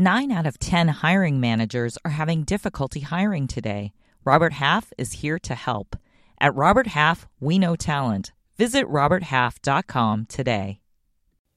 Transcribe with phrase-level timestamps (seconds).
[0.00, 3.92] Nine out of 10 hiring managers are having difficulty hiring today.
[4.24, 5.94] Robert Half is here to help.
[6.40, 8.32] At Robert Half, we know talent.
[8.56, 10.80] Visit RobertHalf.com today.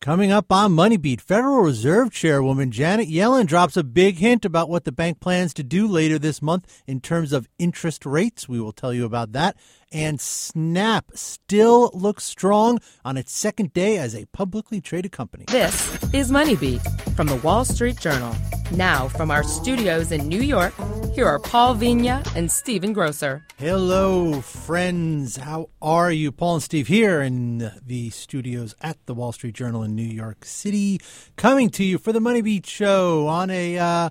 [0.02, 4.68] Coming up on Money Beat, Federal Reserve Chairwoman Janet Yellen drops a big hint about
[4.68, 8.50] what the bank plans to do later this month in terms of interest rates.
[8.50, 9.56] We will tell you about that.
[9.94, 15.46] And Snap still looks strong on its second day as a publicly traded company.
[15.50, 16.82] This is Money Beat
[17.16, 18.36] from the Wall Street Journal.
[18.72, 20.74] Now, from our studios in New York,
[21.14, 23.46] here are Paul Vigna and Stephen Grocer.
[23.58, 25.38] Hello, friends.
[25.38, 26.32] How are you?
[26.32, 30.44] Paul and Steve here in the studios at the Wall Street Journal in New York
[30.44, 31.00] City,
[31.36, 34.10] coming to you for the Money Beat Show on a uh,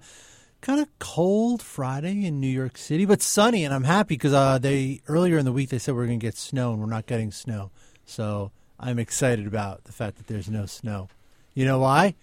[0.62, 4.58] kind of cold Friday in New York City, but sunny, and I'm happy because uh,
[4.58, 6.86] they earlier in the week they said we are going to get snow, and we're
[6.86, 7.70] not getting snow.
[8.06, 11.08] So I'm excited about the fact that there's no snow.
[11.52, 12.14] You know why?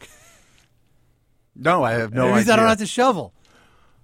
[1.60, 2.52] No, I have no means idea.
[2.52, 3.32] I don't have to shovel.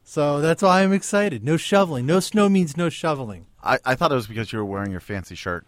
[0.02, 1.44] So that's why I'm excited.
[1.44, 2.04] No shoveling.
[2.04, 3.46] No snow means no shoveling.
[3.62, 5.64] I, I thought it was because you were wearing your fancy shirt.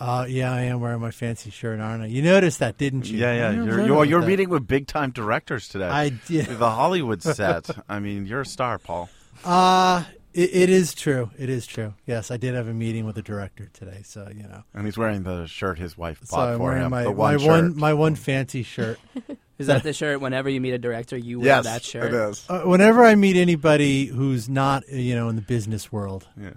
[0.00, 2.06] Uh, yeah, I am wearing my fancy shirt, aren't I?
[2.06, 3.18] You noticed that, didn't you?
[3.18, 3.50] Yeah, yeah.
[3.64, 5.88] You're you're, you're meeting with big time directors today.
[5.88, 6.46] I did.
[6.46, 7.68] The Hollywood set.
[7.88, 9.10] I mean, you're a star, Paul.
[9.44, 11.30] Uh, it, it is true.
[11.38, 11.92] It is true.
[12.06, 14.62] Yes, I did have a meeting with a director today, so you know.
[14.72, 16.90] And he's wearing the shirt his wife So bought I'm for wearing him.
[16.90, 17.48] my the one my shirt.
[17.48, 18.98] one my one fancy shirt.
[19.58, 20.22] Is that the shirt?
[20.22, 22.14] Whenever you meet a director, you wear yes, that shirt.
[22.14, 22.46] it is.
[22.48, 26.52] Uh, whenever I meet anybody who's not, uh, you know, in the business world, Yeah.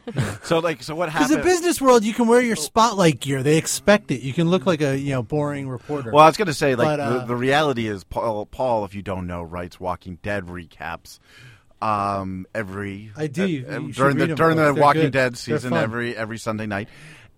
[0.42, 1.40] so like, so what because happened?
[1.40, 3.42] the business world, you can wear your spotlight gear.
[3.42, 4.20] They expect it.
[4.22, 6.10] You can look like a you know boring reporter.
[6.12, 8.84] Well, I was going to say, like, But, uh, the, the reality is, Paul, Paul,
[8.84, 11.18] if you don't know, writes Walking Dead recaps
[11.80, 13.10] um, every.
[13.16, 13.46] I do.
[13.46, 14.62] You- uh, you should during the 'em, during the.
[14.64, 15.12] They're Walking good.
[15.12, 15.82] Dead They're season fun.
[15.82, 16.88] every every Sunday night,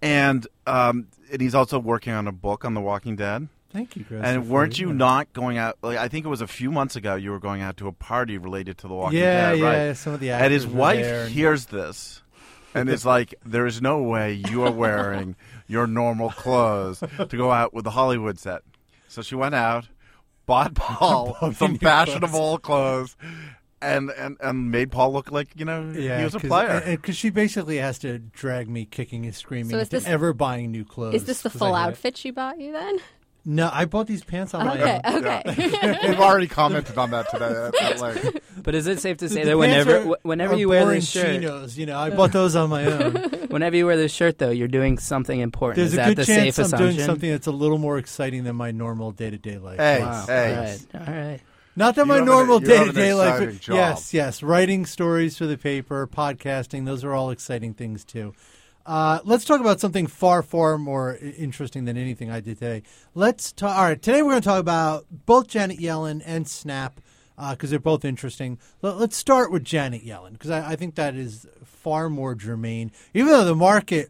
[0.02, 3.48] and um, and he's also working on a book on the Walking Dead.
[3.72, 4.20] Thank you, Chris.
[4.22, 5.78] And weren't you not going out?
[5.83, 7.16] Like, I think it was a few months ago.
[7.16, 9.86] You were going out to a party related to the Walking Yeah, Dead, yeah.
[9.89, 9.96] right?
[9.96, 12.22] Some of the and his actors were wife there and- hears this
[12.75, 15.36] and it's like, "There is no way you are wearing
[15.67, 18.62] your normal clothes to go out with the Hollywood set."
[19.08, 19.89] So she went out,
[20.46, 23.17] bought Paul some fashionable clothes.
[23.83, 26.70] And, and and made Paul look like you know Yeah, he was a 'cause- player.
[26.70, 30.06] Uh, uh, because she basically has to drag me kicking and screaming So is this-
[30.06, 31.17] ever buying new clothes.
[31.17, 31.91] Is this the full I hate it.
[31.91, 32.96] outfit she bought you then?
[33.45, 35.27] No, I bought these pants on my Okay, own.
[35.27, 35.98] okay.
[36.08, 37.45] We've already commented on that today.
[37.79, 38.39] at- at length.
[38.64, 40.97] But is it safe to say the that whenever are- whenever are you wear boring
[41.01, 43.14] this shirt, chinos, you know, I bought those on my own.
[43.51, 45.77] whenever you wear this shirt, though, you're doing something important.
[45.77, 46.95] There's is a that good the chance safe I'm assumption?
[46.97, 49.79] doing something that's a little more exciting than my normal day to day life.
[49.79, 50.24] Hey, Wow.
[50.27, 50.55] hey.
[50.57, 51.08] All right.
[51.08, 51.41] All right.
[51.77, 53.35] Not that You my normal day to day life.
[53.41, 53.77] exciting job.
[53.77, 54.42] Yes, yes.
[54.42, 58.33] Writing stories for the paper, podcasting, those are all exciting things too.
[58.86, 62.83] Uh, let's talk about something far, far more interesting than anything I did today.
[63.14, 63.77] Let's talk.
[63.77, 67.01] All right, today we're going to talk about both Janet Yellen and Snap
[67.50, 68.58] because they're both interesting.
[68.83, 72.92] Let, us start with Janet Yellen because I, I think that is far more germane.
[73.12, 74.08] Even though the market,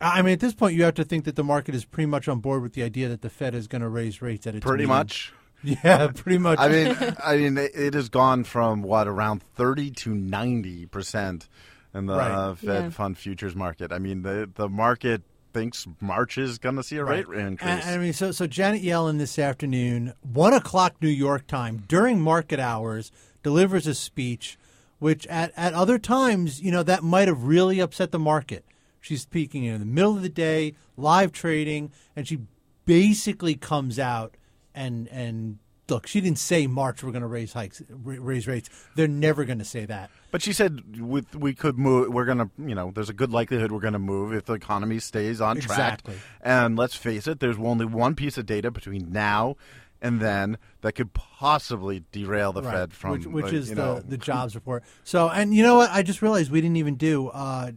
[0.00, 2.28] I mean, at this point, you have to think that the market is pretty much
[2.28, 4.64] on board with the idea that the Fed is going to raise rates at its
[4.64, 4.88] Pretty meeting.
[4.96, 5.32] much.
[5.64, 6.60] Yeah, pretty much.
[6.60, 11.48] I mean, I mean, it, it has gone from what around thirty to ninety percent
[11.92, 12.30] in the Right.
[12.30, 12.90] uh, Fed Yeah.
[12.90, 13.90] fund futures market.
[13.92, 15.22] I mean, the the market
[15.52, 17.60] thinks March is going to see a rate increase.
[17.62, 22.20] And I mean, so so Janet Yellen this afternoon, one o'clock New York time during
[22.20, 23.10] market hours,
[23.42, 24.58] delivers a speech,
[24.98, 28.64] which at at other times, you know, that might have really upset the market.
[29.00, 32.40] She's speaking in the middle of the day, live trading, and she
[32.84, 34.36] basically comes out
[34.74, 36.06] and and look.
[36.06, 38.68] She didn't say March we're going to raise hikes, raise rates.
[38.96, 40.10] They're never going to say that.
[40.30, 42.12] But she said with, we could move.
[42.12, 44.54] We're going to, you know, there's a good likelihood we're going to move if the
[44.54, 46.00] economy stays on track.
[46.00, 46.14] Exactly.
[46.40, 49.56] And let's face it, there's only one piece of data between now
[50.00, 52.72] and then that could possibly derail the Right.
[52.72, 54.84] Fed from which, which uh, is the, know, the jobs report.
[55.04, 55.90] So, and you know what?
[55.90, 57.28] I just realized we didn't even do.
[57.28, 57.72] Uh,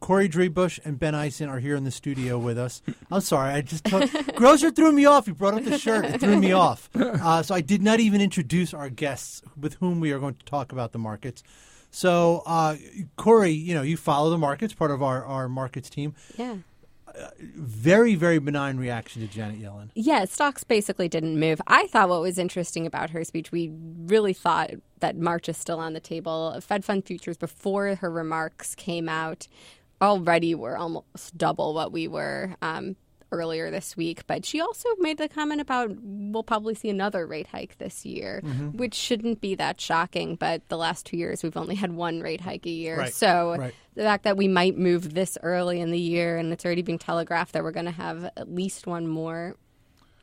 [0.00, 2.82] Corrie Driebusch and Ben Eisen are here in the studio with us.
[3.10, 5.26] I'm sorry, I just took, Grocer threw me off.
[5.26, 6.90] He brought up the shirt, it threw me off.
[7.22, 10.44] Uh, so I did not even introduce our guests with whom we are going to
[10.44, 11.42] talk about the markets.
[11.90, 12.76] So, uh,
[13.16, 16.14] Corrie, you know, you follow the markets, part of our, our markets team.
[16.36, 16.56] Yeah.
[17.38, 19.90] Very, very benign reaction to Janet Yellen.
[19.94, 21.60] Yeah, stocks basically didn't move.
[21.66, 23.72] I thought what was interesting about her speech, we
[24.06, 24.70] really thought
[25.00, 26.58] that March is still on the table.
[26.60, 29.48] Fed fund futures before her remarks came out
[30.00, 32.96] already were almost double what we were um,
[33.32, 34.26] earlier this week.
[34.26, 38.40] But she also made the comment about we'll probably see another rate hike this year,
[38.44, 38.76] Mm-hmm.
[38.76, 40.36] which shouldn't be that shocking.
[40.36, 42.98] But the last two years, we've only had one rate hike a year.
[42.98, 43.74] Right, So right.
[43.94, 46.98] the fact that we might move this early in the year and it's already being
[46.98, 49.56] telegraphed that we're going to have at least one more,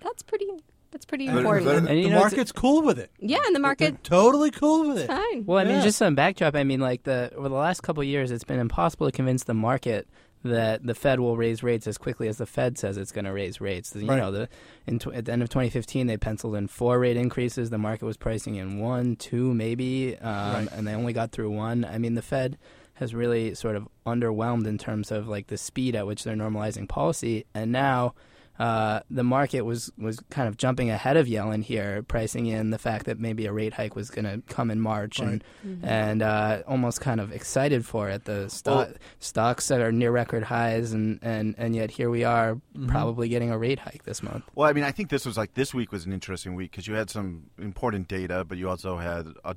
[0.02, 0.48] that's pretty
[0.92, 1.68] That's pretty And- important.
[1.70, 3.12] And, And you the know, market's cool with it.
[3.20, 5.08] yeah, and the They're market totally cool with it.
[5.08, 5.46] fine.
[5.46, 6.56] Well, I mean, just some backdrop.
[6.56, 9.44] I mean, like the over the last couple of years, it's been impossible to convince
[9.44, 10.08] the market
[10.44, 13.34] that the Fed will raise rates as quickly as the Fed says it's going to
[13.34, 13.94] raise rates.
[13.96, 14.18] You Right.
[14.20, 14.50] know, the
[14.88, 17.70] in tw- at the end of 2015, they penciled in four rate increases.
[17.70, 20.68] The market was pricing in one, two, maybe, um, Right.
[20.72, 21.84] and they only got through one.
[21.84, 22.58] I mean, the Fed
[22.96, 26.88] has really sort of underwhelmed in terms of like the speed at which they're normalizing
[26.88, 28.14] policy, and now.
[28.60, 32.78] Uh, the market was, was kind of jumping ahead of Yellen here, pricing in the
[32.78, 35.42] fact that maybe a rate hike was going to come in March, and
[35.82, 38.26] and uh, almost kind of excited for it.
[38.26, 42.24] The sto- Well- stocks that are near record highs, and, and, and yet here we
[42.26, 42.88] are, Mm-hmm.
[42.88, 44.44] probably getting a rate hike this month.
[44.56, 46.88] Well, I mean, I think this was like this week was an interesting week because
[46.88, 49.56] you had some important data, but you also had a,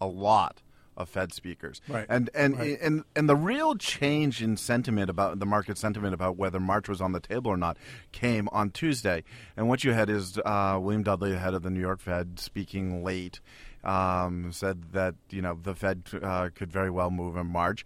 [0.00, 0.60] a lot
[0.96, 1.80] of Fed speakers.
[1.88, 2.06] Right.
[2.08, 2.78] And and, Right.
[2.80, 7.00] and and the real change in sentiment about the market sentiment about whether March was
[7.00, 7.76] on the table or not
[8.12, 9.24] came on Tuesday.
[9.56, 12.38] And what you had is uh, William Dudley, the head of the New York Fed,
[12.38, 13.40] speaking late,
[13.82, 17.84] um, said that you know the Fed uh, could very well move in March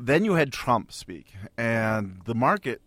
[0.00, 2.80] then you had Trump speak, and the market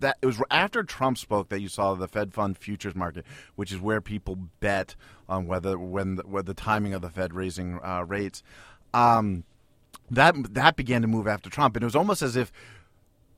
[0.00, 3.24] that it was after Trump spoke that you saw the Fed fund futures market,
[3.54, 4.96] which is where people bet
[5.28, 8.42] on whether when the, the timing of the Fed raising uh, rates.
[8.92, 9.44] Um,
[10.10, 12.50] that that began to move after Trump, and it was almost as if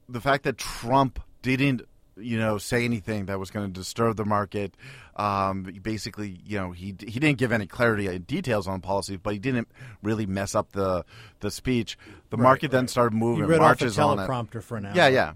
[0.09, 1.83] the fact that Trump didn't,
[2.23, 4.75] you know, say anything that was going to disturb the market.
[5.17, 9.33] Um, basically, you know, he he didn't give any clarity and details on policies, but
[9.35, 9.69] he didn't
[10.03, 11.05] really mess up the
[11.41, 11.99] the speech.
[12.31, 13.45] The market then started moving.
[13.47, 14.23] read off a marches on it.
[14.29, 14.93] teleprompter for an hour.
[14.95, 15.33] Yeah, yeah,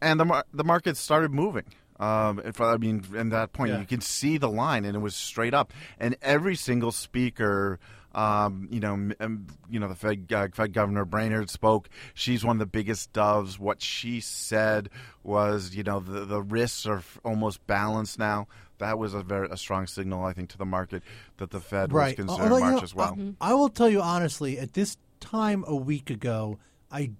[0.00, 1.64] and the mar- the market started moving.
[2.00, 3.78] Um, if, I mean, in that point, Yeah.
[3.80, 5.72] you can see the line, and it was straight up.
[5.98, 7.78] And every single speaker,
[8.14, 11.88] um, you know, um, you know, the Fed, uh, Fed Governor Brainard spoke.
[12.14, 13.58] She's one of the biggest doves.
[13.58, 14.90] What she said
[15.22, 18.46] was, you know, the the risks are almost balanced now.
[18.78, 21.02] That was a very a strong signal, I think, to the market
[21.38, 22.16] that the Fed right.
[22.16, 23.16] was considering you March know, as well.
[23.40, 26.58] I, I will tell you honestly, at this time a week ago,
[26.90, 27.12] I,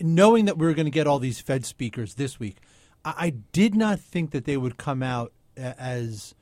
[0.00, 2.58] knowing that we were going to get all these Fed speakers this week,
[3.04, 6.34] I, I did not think that they would come out as,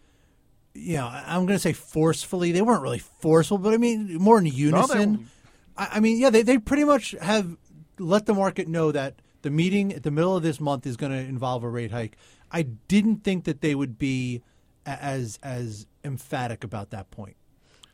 [0.74, 2.52] you know, I'm going to say forcefully.
[2.52, 5.28] They weren't really forceful, but I mean more in unison.
[5.76, 7.56] I, I mean, yeah, they, they pretty much have
[7.98, 11.12] let the market know that the meeting at the middle of this month is going
[11.12, 12.16] to involve a rate hike.
[12.50, 14.42] I didn't think that they would be
[14.86, 17.36] as as emphatic about that point.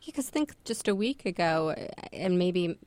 [0.05, 1.75] Because think just a week ago,
[2.13, 2.77] and maybe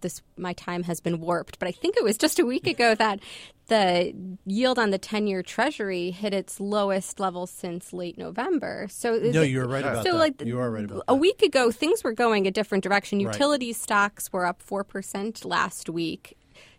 [0.00, 2.94] this my time has been warped, but I think it was just a week ago
[2.94, 3.20] that
[3.68, 8.86] the yield on the ten-year Treasury hit its lowest level since late November.
[8.90, 10.18] So No, you're right about so that.
[10.18, 11.16] like You are right about a that.
[11.16, 13.18] week ago, things were going a different direction.
[13.24, 13.34] Right.
[13.34, 16.35] Utility stocks were up four percent last week.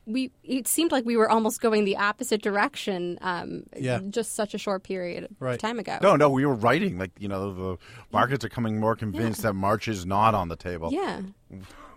[0.07, 3.19] We it seemed like we were almost going the opposite direction.
[3.21, 3.99] Um, Yeah.
[4.09, 5.99] just such a short period of time ago.
[6.01, 7.77] No, no, we were writing like you know the
[8.11, 10.89] markets are coming more convinced that March is not on the table.
[10.93, 11.21] Yeah.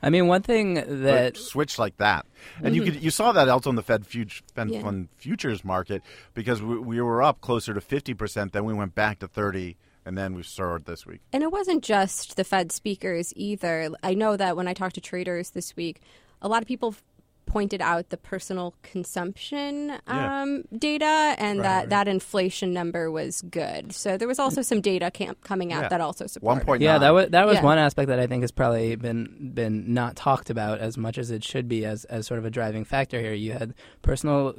[0.02, 2.26] I mean, one thing But that switch like that,
[2.62, 4.82] and you could you saw that also in the Fed, fut- Fed Yeah.
[4.82, 6.02] fund futures market
[6.34, 9.76] because we, we were up closer to fifty percent, then we went back to thirty,
[10.06, 11.20] and then we soared this week.
[11.32, 13.90] And it wasn't just the Fed speakers either.
[14.02, 16.00] I know that when I talked to traders this week,
[16.40, 17.02] a lot of people f-
[17.46, 20.42] pointed out the personal consumption Yeah.
[20.42, 21.88] um, data and Right, that right.
[21.90, 23.92] that inflation number was good.
[23.92, 25.88] So there was also some data camp coming out Yeah.
[25.88, 26.46] that also supported.
[26.58, 27.64] One point Yeah, that was that was Yeah.
[27.64, 31.30] one aspect that I think has probably been been not talked about as much as
[31.30, 33.34] it should be as as sort of a driving factor here.
[33.34, 34.54] You had personal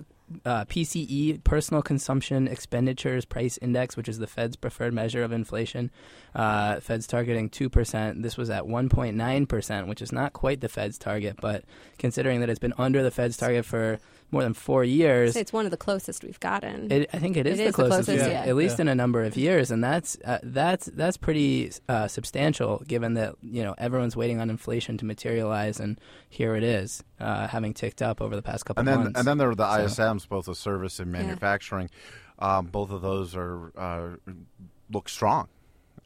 [0.45, 5.91] uh, PCE, personal consumption expenditures price index, which is the Fed's preferred measure of inflation.
[6.35, 8.23] Uh, Fed's targeting two percent.
[8.23, 11.63] This was at one point nine percent, which is not quite the Fed's target, but
[11.97, 13.99] considering that it's been under the Fed's target for
[14.31, 16.91] more than four years, It's one of the closest we've gotten.
[16.91, 18.45] it, I think it is It the is the closest, closest, we've- yeah.
[18.49, 18.83] at least Yeah.
[18.83, 23.35] in a number of years, and that's uh, that's that's pretty uh, substantial, given that
[23.41, 28.01] you know everyone's waiting on inflation to materialize, and here it is, uh, having ticked
[28.01, 29.19] up over the past couple And then months.
[29.19, 31.89] and then there are the So- ISMs, both the service and manufacturing.
[32.39, 34.31] Um, both of those are uh,
[34.91, 35.47] look strong,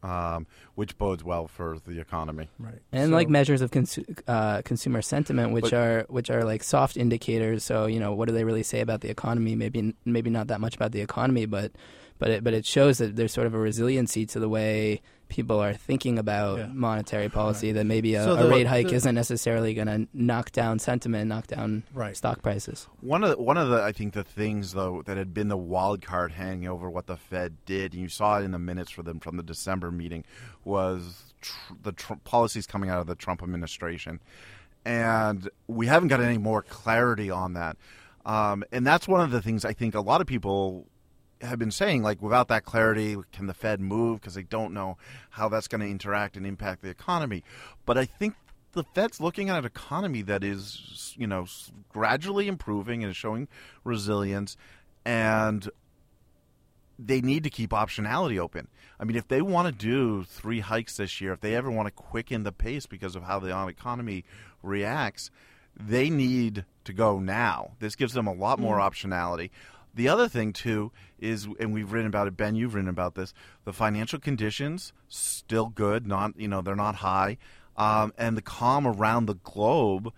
[0.06, 0.46] um,
[0.76, 2.48] which bodes well for the economy.
[2.60, 2.82] Right.
[2.92, 6.64] and So- like measures of consu- uh, consumer sentiment, which But- are which are like
[6.64, 7.64] soft indicators.
[7.64, 9.56] So you know, what do they really say about the economy?
[9.56, 11.72] Maybe maybe not that much about the economy, but
[12.20, 15.60] but it, but it shows that there's sort of a resiliency to the way people
[15.60, 16.68] are thinking about Yeah.
[16.68, 17.72] monetary policy.
[17.72, 21.28] That maybe a, So a rate hike the- isn't necessarily going to knock down sentiment,
[21.30, 22.16] knock down Right.
[22.16, 22.88] stock prices.
[23.02, 25.58] One of the, one of the I think the things though that had been the
[25.58, 28.92] wild card hanging over what the Fed did, and you saw it in the minutes
[28.92, 30.24] for them from the December meeting,
[30.64, 34.20] was tr- the tr- policies coming out of the Trump administration,
[34.86, 37.78] and we haven't got any more clarity on that.
[38.26, 40.88] Um, and that's one of the things I think a lot of people
[41.42, 44.98] have been saying, like, without that clarity, can the Fed move because they don't know
[45.32, 47.44] how that's going to interact and impact the economy.
[47.86, 48.36] But I think
[48.72, 51.46] the Fed's looking at an economy that is, you know,
[51.90, 53.48] gradually improving and is showing
[53.84, 54.58] resilience,
[55.06, 55.70] and
[56.98, 58.68] they need to keep optionality open.
[59.00, 61.88] I mean, if they want to do three hikes this year, if they ever want
[61.88, 64.24] to quicken the pace because of how the economy
[64.64, 65.32] reacts,
[65.78, 67.72] they need to go now.
[67.80, 68.90] This gives them a lot more mm.
[68.90, 69.50] optionality.
[69.96, 72.36] The other thing too is, and we've written about it.
[72.36, 73.34] Ben, you've written about this.
[73.64, 76.06] The financial conditions still good.
[76.06, 77.38] Not you know they're not high,
[77.78, 80.12] um, and the calm around the globe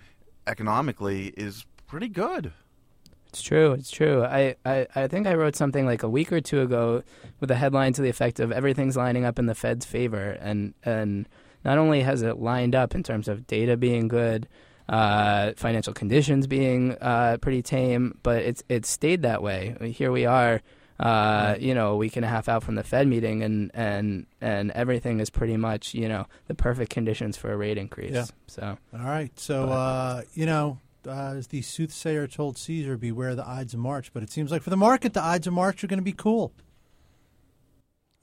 [0.48, 2.51] economically is pretty good.
[3.27, 3.74] It's true.
[3.74, 4.24] It's true.
[4.24, 7.03] I, I, I think I wrote something like a week or two ago
[7.39, 10.74] with a headline to the effect of everything's lining up in the Fed's favor, and
[10.84, 11.29] and
[11.63, 14.48] not only has it lined up in terms of data being good,
[14.89, 19.75] uh, financial conditions being uh, pretty tame, but it's it's stayed that way.
[19.96, 20.62] Here we are,
[21.00, 24.25] uh, you know, a week and a half out from the Fed meeting, and and
[24.41, 28.13] and everything is pretty much you know the perfect conditions for a rate increase.
[28.13, 28.25] Yeah.
[28.48, 29.38] So All right.
[29.39, 34.13] So, uh, you know, uh, as the soothsayer told Caesar, beware the Ides of March.
[34.13, 36.13] But it seems like for the market, the Ides of March are going to be
[36.13, 36.53] cool.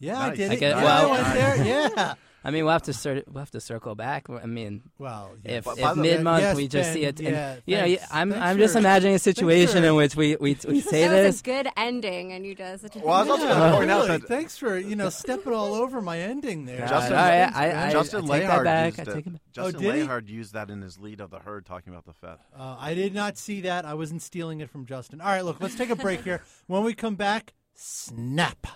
[0.00, 0.36] Yeah, I Nice.
[0.38, 0.60] did I it.
[0.60, 1.64] get- yeah, well- I went there.
[1.96, 2.14] Yeah.
[2.44, 4.28] I mean, we'll have to cir- we'll have to circle back.
[4.28, 5.52] I mean, Well, yeah.
[5.52, 7.28] if, But if mid month Yes, we just Ben, see it, and,
[7.66, 8.02] yeah, you know.
[8.10, 11.40] I'm I'm just imagining a situation in which we we, we say that was this.
[11.40, 12.84] a good ending, and you just.
[12.96, 14.18] Well, I was also Yeah, going to point out really.
[14.18, 16.86] that Thanks for you know stepping all over my ending there.
[16.86, 17.76] Justin- all right, Thanks, I- man.
[17.88, 19.14] I- Justin take that back, used I it.
[19.14, 19.40] take it back.
[19.52, 19.76] Justin
[20.10, 22.36] Oh, did used that in his lead of the herd talking about the Fed.
[22.54, 23.84] Uh, I did not see that.
[23.86, 25.20] I wasn't stealing it from Justin.
[25.20, 26.42] All right, look, let's take a break here.
[26.66, 28.66] When we come back, snap.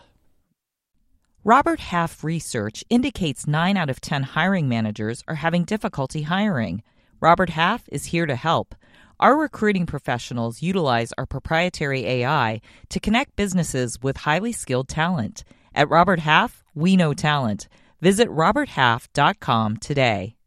[1.49, 6.83] Robert Half research indicates 9 out of 10 hiring managers are having difficulty hiring.
[7.21, 8.75] Robert Half is here to help.
[9.19, 15.43] Our recruiting professionals utilize our proprietary AI to connect businesses with highly skilled talent.
[15.75, 17.67] At Robert Half, we know talent.
[18.02, 20.38] Visit roberthalf.com today.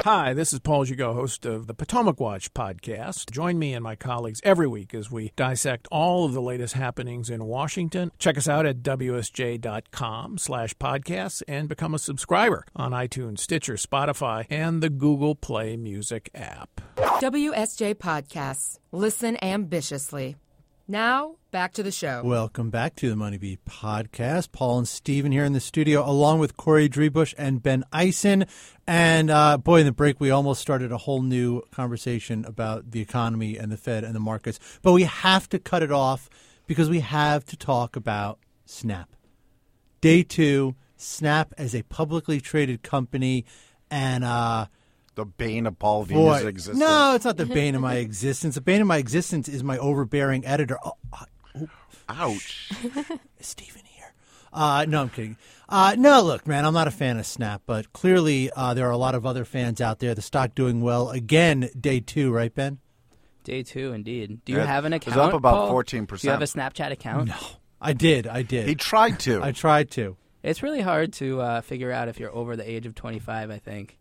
[0.00, 3.30] Hi, this is Paul Gigot, host of the Potomac Watch podcast.
[3.30, 7.30] Join me and my colleagues every week as we dissect all of the latest happenings
[7.30, 8.10] in Washington.
[8.18, 14.44] Check us out at wsj.com slash podcasts and become a subscriber on iTunes, Stitcher, Spotify,
[14.50, 16.80] and the Google Play Music app.
[16.96, 18.78] WSJ Podcasts.
[18.90, 20.34] Listen ambitiously.
[20.88, 22.22] Now, back to the show.
[22.24, 24.50] Welcome back to the Money Beat podcast.
[24.50, 28.46] Paul and Steven here in the studio, along with Corrie Driebusch and Ben Eisen.
[28.84, 33.00] And uh, boy, in the break, we almost started a whole new conversation about the
[33.00, 34.58] economy and the Fed and the markets.
[34.82, 36.28] But we have to cut it off
[36.66, 39.14] because we have to talk about Snap.
[40.00, 43.44] Day two, Snap as a publicly traded company.
[43.88, 44.66] And uh,
[45.14, 46.78] The bane of Paul boy, Venus' existence.
[46.78, 48.54] no, it's not the bane of my existence.
[48.54, 50.78] The bane of my existence is my overbearing editor.
[50.84, 50.94] Oh,
[52.08, 52.70] Ouch.
[53.40, 54.12] Stephen here?
[54.52, 55.36] Uh, no, I'm kidding.
[55.68, 58.90] Uh, no, look, man, I'm not a fan of Snap, but clearly uh, there are
[58.90, 60.14] a lot of other fans out there.
[60.14, 62.78] The stock doing well again, day two, right, Ben?
[63.44, 64.44] Day two, indeed.
[64.44, 65.32] Do you Yeah, have an it was account?
[65.32, 66.06] up about 14%.
[66.20, 67.28] Do you have a Snapchat account?
[67.28, 67.36] No,
[67.80, 68.68] I did, I did.
[68.68, 69.42] he tried to.
[69.42, 70.16] I tried to.
[70.42, 73.50] It's really hard to uh, figure out if you're over the age of 25.
[73.50, 73.98] I think.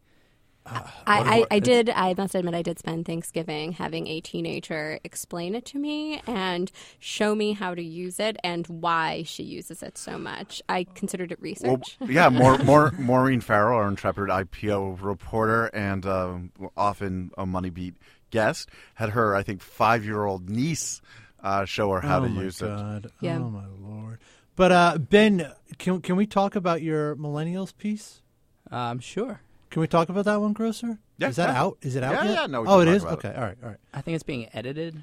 [0.66, 1.90] I, I, I did.
[1.90, 6.72] I must admit, I did spend Thanksgiving having a teenager explain it to me and
[7.00, 10.62] show me how to use it and why she uses it so much.
[10.70, 11.98] I considered it Well, research.
[12.08, 16.38] yeah, more, more, Maureen Farrell, our intrepid IPO reporter and uh,
[16.78, 17.96] often a Money Beat
[18.30, 21.02] guest, had her, I think, five year old niece
[21.44, 23.12] uh, show her how oh to my use it.
[23.20, 23.40] Yeah.
[23.40, 24.20] Oh my lord.
[24.56, 28.22] But uh, Ben, can can we talk about your millennials piece?
[28.70, 29.42] Um, sure.
[29.72, 31.00] Can we talk about that one, Grocer?
[31.18, 31.62] Yeah, Is that yeah.
[31.62, 31.78] out?
[31.82, 32.34] Is it out Yeah, yet?
[32.42, 33.04] yeah, no, we oh, can it talk is.
[33.04, 33.28] about it.
[33.28, 33.78] Okay, all right, all right.
[33.94, 35.02] I think it's being edited.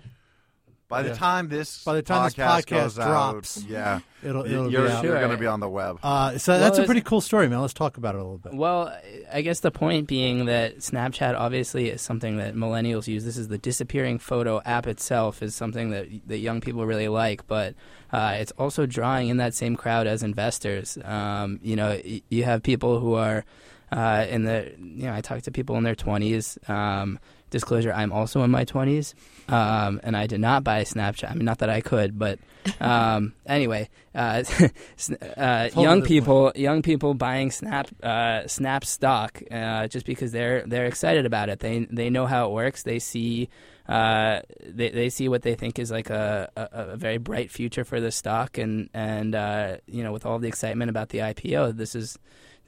[0.89, 1.15] By the Yeah.
[1.17, 4.71] time this By the time this podcast, podcast goes drops, out, yeah, It'll y- it'll
[4.73, 5.19] you're, be you're Sure.
[5.19, 5.99] going to be on the web.
[6.03, 7.61] Uh, so Well, that's a pretty cool story, man.
[7.61, 8.55] Let's talk about it a little bit.
[8.55, 8.97] Well,
[9.31, 13.23] I guess the point being that Snapchat obviously is something that millennials use.
[13.27, 17.47] This is the disappearing photo app itself is something that that young people really like,
[17.47, 17.75] but
[18.11, 20.97] uh, it's also drawing in that same crowd as investors.
[21.05, 23.45] Um, you know, y- you have people who are
[23.91, 26.59] uh, in the you know I talk to people in their twenties.
[26.69, 27.19] Um,
[27.51, 29.15] disclosure: I'm also in my twenties,
[29.49, 31.31] um, and I did not buy Snapchat.
[31.31, 32.39] I mean, not that I could, but
[32.81, 34.45] um, anyway, uh,
[35.37, 40.65] uh, young this people, young people buying Snap uh, Snap stock uh, just because they're
[40.67, 41.61] they're excited about it.
[41.61, 42.83] They they know how it works.
[42.83, 43.49] They see.
[43.89, 47.85] Uh, they they see what they think is like a, a, a very bright future
[47.85, 51.75] for the stock, and and uh, you know with all the excitement about the IPO,
[51.75, 52.19] this is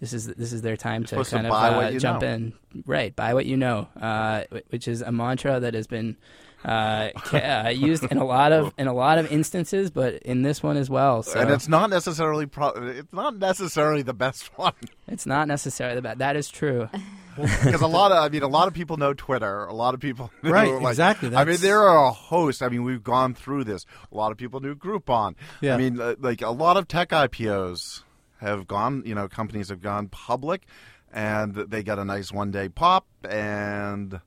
[0.00, 2.00] this is this is their time to supposed to kind of buy uh, what you
[2.00, 2.28] jump know.
[2.28, 2.52] in.
[2.86, 6.16] Right, buy what you know, uh, which is a mantra that has been
[6.64, 10.62] uh, uh, used in a lot of in a lot of instances, but in this
[10.62, 11.22] one as well.
[11.22, 14.72] So and it's not necessarily pro- it's not necessarily the best one
[15.08, 16.18] it's not necessarily the best.
[16.18, 16.88] That is true.
[17.36, 19.64] because a lot of I mean a lot of people know Twitter.
[19.64, 22.62] A lot of people Right, like- exactly, I mean there are a host.
[22.62, 23.84] I mean we've gone through this.
[24.12, 25.34] A lot of people knew Groupon.
[25.60, 25.74] Yeah.
[25.74, 28.02] I mean like a lot of tech IPOs
[28.40, 29.02] have gone.
[29.06, 30.66] You know companies have gone public,
[31.12, 34.20] and they got a nice one day pop, and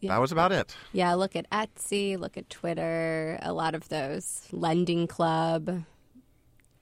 [0.00, 0.12] Yeah.
[0.12, 0.76] that was about it.
[0.92, 4.46] Yeah, look at Etsy, look at Twitter, a lot of those.
[4.52, 5.84] Lending Club.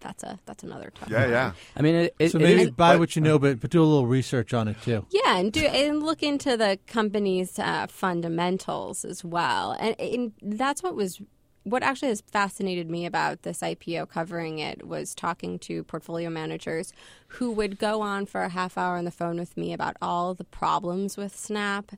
[0.01, 1.13] That's a that's another topic.
[1.15, 1.53] Yeah, yeah.
[1.77, 3.85] I mean, it, it, So maybe is- buy what you know, but but do a
[3.85, 5.07] little research on it too.
[5.11, 10.83] Yeah, and do and look into the company's uh, fundamentals as well, and, and that's
[10.83, 11.21] what was
[11.67, 16.93] what actually has fascinated me about this IPO covering it was talking to portfolio managers
[17.27, 20.33] who would go on for a half hour on the phone with me about all
[20.33, 21.91] the problems with Snap.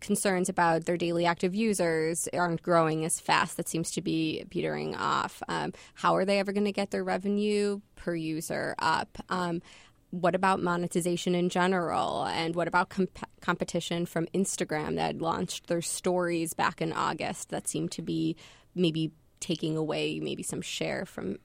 [0.00, 3.56] Concerns about their daily active users aren't growing as fast.
[3.56, 5.42] That seems to be petering off.
[5.48, 9.18] Um, how are they ever going to get their revenue per user up?
[9.28, 9.62] Um,
[10.10, 12.24] what about monetization in general?
[12.26, 17.66] And what about comp- competition from Instagram that launched their stories back in August that
[17.66, 18.36] seem to be
[18.74, 21.38] maybe taking away maybe some share from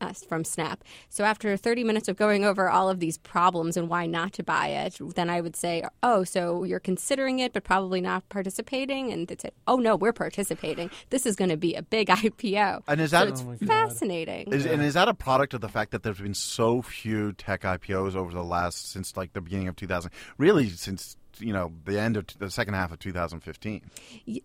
[0.00, 0.82] uh, from Snap?
[1.08, 4.42] So after 30 minutes of going over all of these problems and why not to
[4.42, 9.12] buy it, then I would say, oh, so you're considering it but probably not participating,
[9.12, 10.90] and they'd say, oh no, we're participating.
[11.10, 12.82] This is going to be a big IPO.
[12.88, 14.52] And is that it's fascinating.
[14.52, 17.62] Is, and is that a product of the fact that there's been so few tech
[17.62, 21.98] IPOs over the last since like the beginning of 2000, really since you know the
[21.98, 23.82] end of t- the second half of 2015?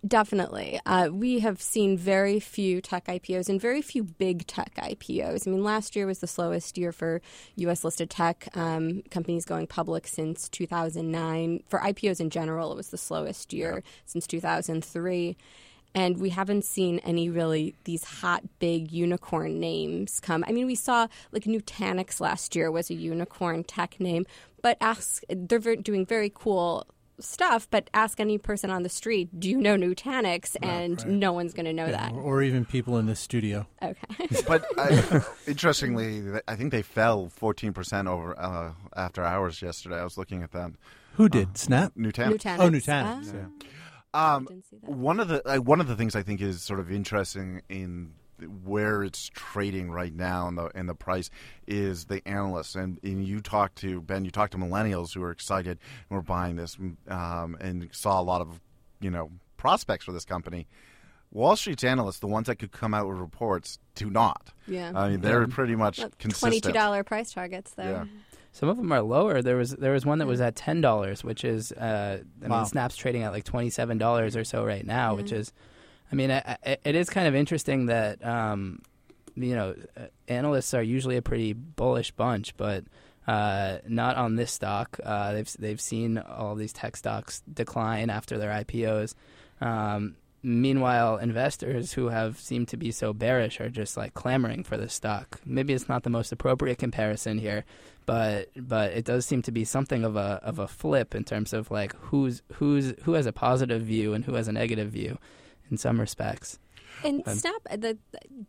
[0.08, 0.80] Definitely.
[0.86, 5.48] Uh, we have seen very few tech IPOs and very few big tech IPOs.
[5.48, 7.22] I mean, last year was the slowest year for
[7.56, 7.84] U.S.
[7.84, 11.64] listed tech um, companies going public since 2009.
[11.68, 15.38] For IPOs in general, it was the slowest year since 2003.
[15.96, 20.44] And we haven't seen any really these hot, big unicorn names come.
[20.46, 24.26] I mean, we saw like Nutanix last year was a unicorn tech name,
[24.66, 26.88] but ask they're doing very cool
[27.20, 27.68] stuff.
[27.70, 30.56] But ask any person on the street, do you know Nutanix?
[30.60, 32.14] And no one's going to know that.
[32.14, 33.68] or, or even people in the studio.
[33.84, 34.28] Okay.
[34.48, 39.98] But I, interestingly, I think they fell 14% over uh, after hours yesterday.
[40.00, 40.72] I was looking at that.
[41.14, 41.94] Who did Snap?
[41.96, 42.34] Nutanix.
[42.34, 42.58] Nutanix.
[42.60, 43.34] Oh, Nutanix.
[43.34, 43.48] Ah.
[44.16, 44.36] Yeah.
[44.36, 44.90] Um, didn't see that.
[44.90, 48.14] one of the uh, one of the things I think is sort of interesting in
[48.64, 51.30] where it's trading right now and the and the price
[51.68, 55.32] is the analysts and, and you talk to Ben you talk to millennials who are
[55.32, 55.78] excited
[56.10, 58.60] and were buying this um, and saw a lot of
[59.00, 60.68] you know prospects for this company.
[61.32, 64.54] Wall Street's analysts, the ones that could come out with reports, do not.
[64.68, 64.94] Yeah.
[64.96, 66.74] I mean, they're pretty much Look, consistent.
[66.76, 67.84] $22 price targets, though.
[67.84, 68.06] Yeah.
[68.54, 69.42] Some of them are lower.
[69.42, 72.58] There was there was one that was at ten dollars, which is uh, I Wow.
[72.60, 75.52] mean, Snap's trading at like twenty seven dollars or so right now, which is,
[76.12, 78.82] I mean, it is kind of interesting that um,
[79.36, 82.84] you know uh, analysts are usually a pretty bullish bunch, but
[83.28, 85.00] uh, not on this stock.
[85.04, 89.16] Uh, they've they've seen all these tech stocks decline after their IPOs.
[89.62, 94.78] Um, meanwhile, investors who have seemed to be so bearish are just like clamoring for
[94.78, 95.42] this stock.
[95.46, 97.66] Maybe it's not the most appropriate comparison here,
[98.06, 101.52] but but it does seem to be something of a of a flip in terms
[101.52, 105.18] of like who's who's who has a positive view and who has a negative view
[105.70, 106.60] in some respects.
[107.04, 107.98] And Snap, uh, the,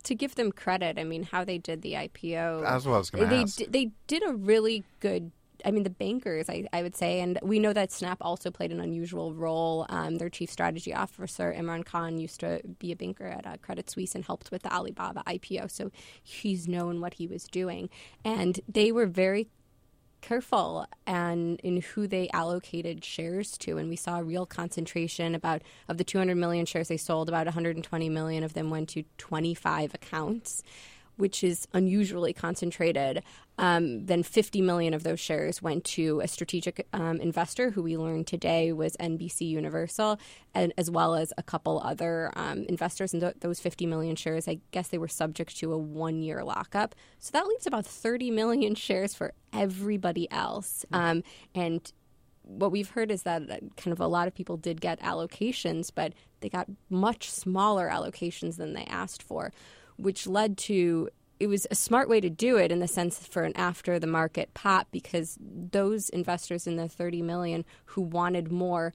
[0.04, 2.62] to give them credit, I mean, how they did the IPO.
[2.62, 3.58] That's what I was going to they ask.
[3.58, 5.32] di- they did a really good.
[5.64, 8.70] I mean, the bankers, I, I would say, and we know that Snap also played
[8.70, 9.86] an unusual role.
[9.88, 13.88] Um, their chief strategy officer Imran Khan used to be a banker at uh, Credit
[13.90, 15.90] Suisse and helped with the Alibaba IPO, so
[16.22, 17.88] he's known what he was doing,
[18.24, 19.48] and they were very
[20.26, 23.78] careful and in who they allocated shares to.
[23.78, 27.46] And we saw a real concentration about of the 200 million shares they sold about
[27.46, 30.62] 120 million of them went to 25 accounts
[31.16, 33.22] which is unusually concentrated
[33.58, 37.96] um, then 50 million of those shares went to a strategic um, investor who we
[37.96, 40.18] learned today was nbc universal
[40.54, 43.12] and as well as a couple other um, investors.
[43.12, 46.44] And th- those 50 million shares i guess they were subject to a one year
[46.44, 46.94] lockup.
[47.18, 50.84] So that leaves about 30 million shares for everybody else.
[50.92, 51.22] Um,
[51.54, 51.90] and
[52.42, 53.42] what we've heard is that
[53.76, 58.56] kind of a lot of people did get allocations, but they got much smaller allocations
[58.56, 59.52] than they asked for,
[59.96, 63.42] which led to it was a smart way to do it in the sense for
[63.42, 68.94] an after the market pop because those investors in the 30 million who wanted more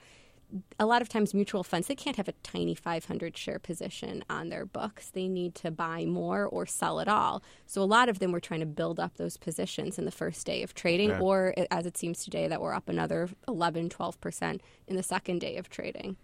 [0.80, 4.50] a lot of times mutual funds they can't have a tiny 500 share position on
[4.50, 8.20] their books they need to buy more or sell it all so a lot of
[8.20, 11.20] them were trying to build up those positions in the first day of trading Yeah.
[11.22, 15.56] or as it seems today that we're up another 11 12% in the second day
[15.58, 16.18] of trading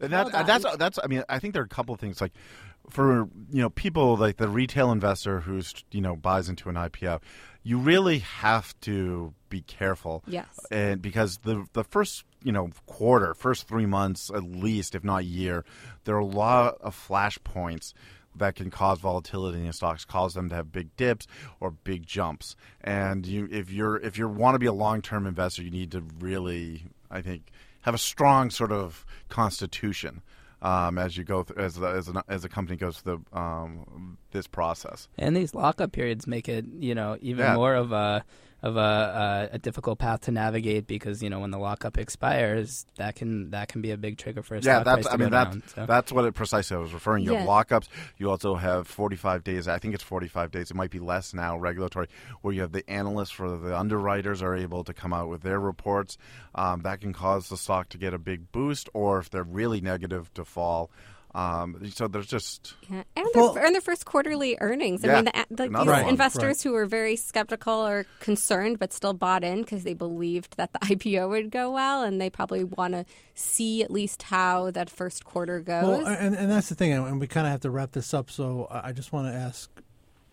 [0.00, 0.98] And that, Well that's that's.
[1.02, 2.32] I mean, I think there are a couple of things like
[2.90, 7.20] for you know people like the retail investor who's you know buys into an IPO.
[7.62, 10.24] You really have to be careful.
[10.26, 10.46] Yes.
[10.70, 15.24] And because the the first you know quarter, first three months at least, if not
[15.24, 15.64] year,
[16.04, 17.92] there are a lot of flashpoints
[18.36, 21.26] that can cause volatility in stocks, cause them to have big dips
[21.58, 22.56] or big jumps.
[22.80, 25.92] And you, if you're if you want to be a long term investor, you need
[25.92, 27.50] to really, I think,
[27.82, 30.22] have a strong sort of constitution
[30.62, 33.38] um, as you go th- as the, as, an, as a company goes through the,
[33.38, 35.08] um, this process.
[35.18, 37.54] And these lockup periods make it, you know, even Yeah.
[37.54, 38.24] more of a
[38.62, 42.86] of a, a a difficult path to navigate because you know when the lockup expires,
[42.96, 45.12] that can that can be a big trigger for a Yeah, stock that's price to
[45.12, 45.62] I mean go that's down.
[45.74, 45.86] So.
[45.86, 47.24] that's what it precisely I was referring.
[47.24, 47.88] You have lockups.
[48.18, 49.68] You also have 45 days.
[49.68, 50.70] I think it's 45 days.
[50.70, 51.56] It might be less now.
[51.58, 52.08] Regulatory,
[52.42, 55.58] where you have the analysts for the underwriters are able to come out with their
[55.60, 56.18] reports.
[56.54, 59.80] Um, that can cause the stock to get a big boost, or if they're really
[59.80, 60.90] negative, to fall.
[61.32, 65.04] Um, so there's just Yeah, and Well- their, and their first quarterly earnings.
[65.04, 66.08] I Yeah, mean, the, like another these one.
[66.10, 66.62] investors Right.
[66.62, 70.78] who were very skeptical or concerned, but still bought in because they believed that the
[70.86, 75.24] IPO would go well, and they probably want to see at least how that first
[75.24, 76.02] quarter goes.
[76.02, 78.28] Well, and, and that's the thing, and we kind of have to wrap this up.
[78.30, 79.70] So I I just want to ask,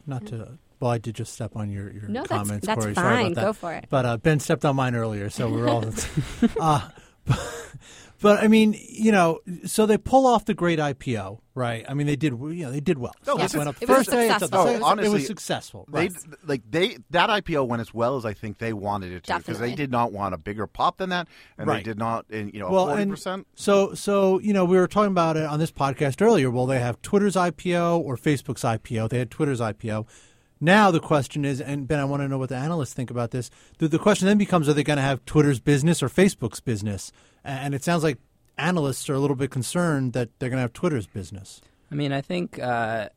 [0.07, 0.57] not to.
[0.79, 2.93] Well, I did just step on your, your No, comments, that's Corrie.
[2.93, 3.41] Sorry about that.
[3.45, 3.85] Go for it.
[3.89, 5.83] But uh, Ben stepped on mine earlier, so we're all.
[6.59, 6.87] uh,
[8.21, 11.85] but I mean, you know, so they pull off the great IPO, right?
[11.87, 12.33] I mean, they did.
[12.33, 13.13] You know, they did well.
[13.25, 14.25] No, Stock this is- went up it was first day.
[14.25, 14.79] it's up successful.
[14.83, 15.85] Oh, honestly, it was successful.
[15.89, 16.11] Right.
[16.11, 19.37] They like they that IPO went as well as I think they wanted it to
[19.37, 21.27] because they did not want a bigger pop than that,
[21.57, 23.47] and they did not, and you know, well, forty and percent.
[23.55, 26.49] so so you know we were talking about it on this podcast earlier.
[26.49, 29.09] Well, they have Twitter's IPO or Facebook's IPO.
[29.09, 30.07] They had Twitter's IPO.
[30.59, 33.29] Now the question is, and Ben, I want to know what the analysts think about
[33.29, 33.51] this.
[33.77, 37.11] The, the question then becomes: Are they going to have Twitter's business or Facebook's business?
[37.47, 38.17] And it sounds like
[38.57, 41.61] analysts are a little bit concerned that they're going to have Twitter's business.
[41.89, 43.07] I mean, I think uh,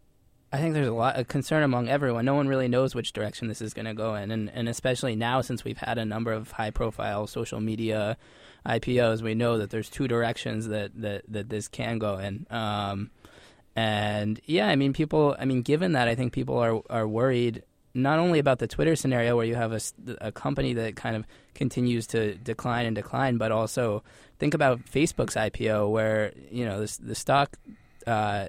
[0.52, 2.24] I think there's a lot of concern among everyone.
[2.24, 5.16] No one really knows which direction this is going to go in, and and especially
[5.16, 8.16] now since we've had a number of high-profile social media
[8.64, 12.46] IPOs, we know that there's two directions that that, that this can go in.
[12.50, 13.10] Um,
[13.74, 15.34] and yeah, I mean, people.
[15.38, 18.94] I mean, given that, I think people are are worried not only about the Twitter
[18.94, 19.72] scenario where you have
[20.20, 24.02] a company that kind of continues to decline and decline, but also
[24.38, 27.56] think about Facebook's IPO where you know the, the stock.
[28.06, 28.48] Uh,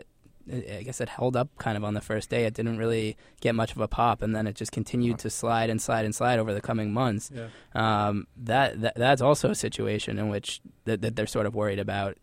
[0.51, 2.45] I guess it held up kind of on the first day.
[2.45, 5.69] It didn't really get much of a pop, and then it just continued to slide
[5.69, 7.31] and slide and slide over the coming months.
[7.33, 7.47] Yeah.
[7.73, 11.79] Um, that, that that's also a situation in which that, that they're sort of worried
[11.79, 12.17] about.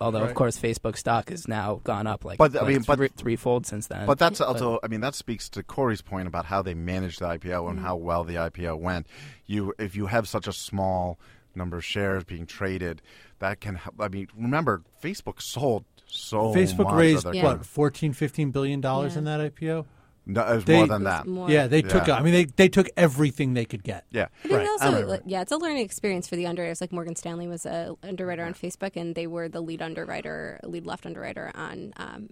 [0.00, 0.28] Although, Right.
[0.30, 3.66] of course, Facebook stock has now gone up like, But, I mean, but- three, threefold
[3.66, 4.06] since then.
[4.06, 7.26] But that's also, I mean, that speaks to Corrie's point about how they managed the
[7.26, 7.70] IPO Mm-hmm.
[7.70, 9.06] and how well the IPO went.
[9.46, 11.18] You, if you have such a small
[11.56, 13.02] number of shares being traded,
[13.40, 13.74] that can.
[13.76, 13.94] help.
[14.00, 17.44] I mean, remember, Facebook sold so Facebook much of raised their Yeah.
[17.44, 19.18] what 14, 15 billion dollars Yeah.
[19.18, 19.86] in that IPO.
[20.26, 21.26] No, it was They- more than that.
[21.26, 22.06] more- Yeah, they took.
[22.06, 22.16] Yeah.
[22.16, 24.06] I mean, they they took everything they could get.
[24.10, 24.28] Yeah.
[24.44, 24.66] I think Right.
[24.68, 25.22] also, Right, right.
[25.26, 26.80] yeah, it's a learning experience for the underwriters.
[26.80, 30.86] Like Morgan Stanley was a underwriter on Facebook, and they were the lead underwriter, lead
[30.86, 32.30] left underwriter on um,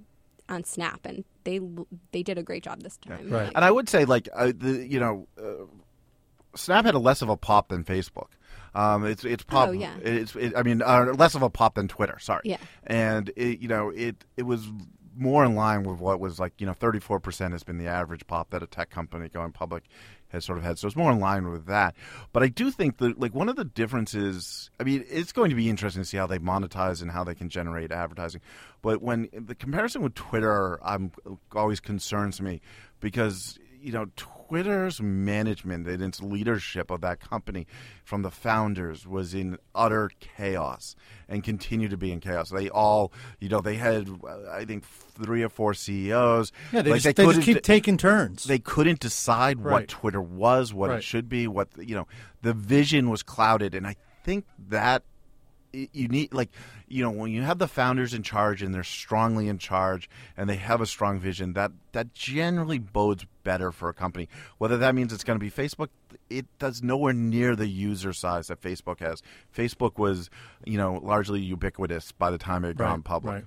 [0.49, 1.61] on Snap, and they
[2.13, 3.29] they did a great job this time.
[3.31, 3.53] Right.
[3.55, 5.67] And I would say, like, uh, the, you know, uh,
[6.55, 8.29] Snap had a less of a pop than Facebook.
[8.75, 9.69] Um, it's it's pop.
[9.69, 9.95] Oh, yeah.
[10.03, 12.19] It's it, I mean, uh, less of a pop than Twitter.
[12.19, 12.41] Sorry.
[12.45, 12.57] Yeah.
[12.87, 14.67] And it, you know, it it was
[15.17, 18.27] more in line with what was like you know 34 percent has been the average
[18.27, 19.85] pop that a tech company going public
[20.33, 20.79] has sort of had.
[20.79, 21.95] So it's more in line with that.
[22.33, 24.71] But I do think that like one of the differences.
[24.81, 27.35] I mean, it's going to be interesting to see how they monetize and how they
[27.35, 28.41] can generate advertising.
[28.81, 31.13] But when the comparison with Twitter, I'm
[31.55, 32.61] always concerns me
[33.01, 37.67] because you know Twitter's management and its leadership of that company
[38.05, 40.95] from the founders was in utter chaos
[41.29, 42.51] and continue to be in chaos.
[42.51, 46.53] They all, you know, they had uh, I think three or four CEOs.
[46.73, 48.45] Yeah, they Like, just they, just keep taking turns.
[48.45, 49.73] they couldn't decide Right.
[49.73, 50.99] what Twitter was, what Right.
[50.99, 52.07] it should be, what you know.
[52.43, 55.03] The vision was clouded, and I think that
[55.73, 56.51] you need like
[56.89, 60.49] you know when you have the founders in charge and they're strongly in charge and
[60.49, 64.29] they have a strong vision that that generally bodes better for a company.
[64.59, 65.89] Whether that means it's going to be facebook
[66.31, 69.23] it does nowhere near the user size that facebook has.
[69.55, 70.31] Facebook was
[70.65, 73.35] you know largely ubiquitous by the time it had gone public.
[73.35, 73.45] right.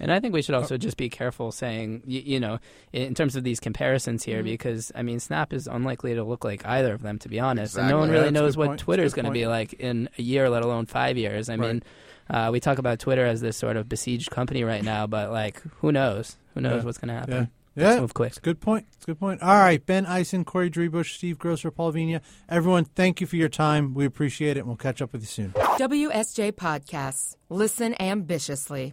[0.00, 2.58] And I think we should also just be careful saying, you, you know,
[2.92, 4.30] in terms of these comparisons Mm-hmm.
[4.30, 7.40] here, because I mean, Snap is unlikely to look like either of them, to be
[7.40, 7.76] honest.
[7.76, 8.14] And no one Exactly.
[8.20, 8.80] really Yeah, knows what point.
[8.80, 11.48] Twitter is going to be like in a year, let alone five years.
[11.48, 11.60] I Right.
[11.74, 11.82] mean,
[12.30, 15.62] Uh, we talk about Twitter as this sort of besieged company right now, but like,
[15.80, 16.36] who knows?
[16.54, 16.84] Who knows Yeah.
[16.84, 17.48] what's going to happen?
[17.74, 17.88] Yeah.
[17.88, 18.28] Let's move quick.
[18.28, 18.86] It's a good point.
[18.96, 19.40] It's a good point.
[19.42, 22.20] All right, Ben Eisen, Corrie Driebusch, Steve Grocer, Paul Vigna.
[22.48, 23.94] Everyone, thank you for your time.
[23.94, 25.52] We appreciate it, and we'll catch up with you soon.
[25.78, 27.36] WSJ Podcasts.
[27.48, 28.92] Listen ambitiously.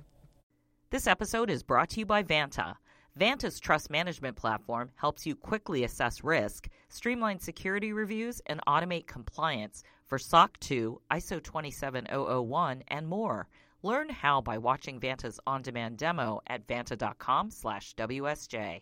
[0.92, 2.76] This episode is brought to you by Vanta.
[3.20, 9.82] Vanta's trust management platform helps you quickly assess risk, streamline security reviews, and automate compliance
[10.06, 13.48] for SOC 2, ISO 27001, and more.
[13.82, 18.82] Learn how by watching Vanta's on-demand demo at vanta.com/wsj.